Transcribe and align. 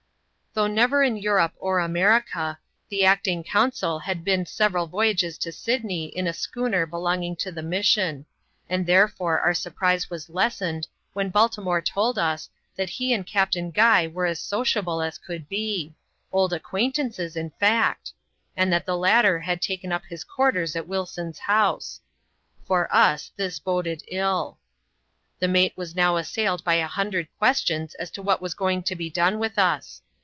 Though 0.53 0.67
never 0.67 1.01
in 1.01 1.15
Europe 1.15 1.53
or 1.59 1.79
America, 1.79 2.59
the 2.89 3.05
acting 3.05 3.41
consul 3.41 3.99
had 3.99 4.25
been 4.25 4.45
several 4.45 4.85
voyages 4.85 5.37
to 5.37 5.51
Sydney 5.53 6.07
in 6.07 6.27
a 6.27 6.33
schooner 6.33 6.85
belonging 6.85 7.37
to 7.37 7.53
the 7.53 7.61
mission; 7.61 8.25
and 8.67 8.85
therefore 8.85 9.39
our 9.39 9.53
surprise 9.53 10.09
was 10.09 10.29
lessened, 10.29 10.89
when 11.13 11.31
Balti 11.31 11.63
more 11.63 11.79
told 11.79 12.19
us, 12.19 12.49
that 12.75 12.89
he 12.89 13.13
and 13.13 13.25
Captain 13.25 13.71
Guy 13.71 14.07
were 14.07 14.25
as 14.25 14.41
sociable 14.41 15.01
as 15.01 15.17
could 15.17 15.47
be— 15.47 15.95
old 16.33 16.51
acquaintances, 16.51 17.37
in 17.37 17.51
fact; 17.51 18.11
and 18.57 18.73
that 18.73 18.85
the 18.85 18.97
latter 18.97 19.39
had 19.39 19.61
taken 19.61 19.93
up 19.93 20.03
his 20.09 20.25
quarters 20.25 20.75
at 20.75 20.85
Wilson's 20.85 21.39
house. 21.39 22.01
For 22.67 22.93
us, 22.93 23.31
this 23.37 23.57
boded 23.57 24.03
ilL. 24.09 24.57
The 25.39 25.47
mate 25.47 25.77
was 25.77 25.95
now 25.95 26.17
assailed 26.17 26.61
by 26.65 26.73
a 26.75 26.87
hundred 26.87 27.29
questions 27.39 27.95
as 27.95 28.11
to 28.11 28.21
what 28.21 28.41
was 28.41 28.53
going 28.53 28.83
to 28.83 28.97
be 28.97 29.09
done 29.09 29.39
with 29.39 29.57
us. 29.57 30.01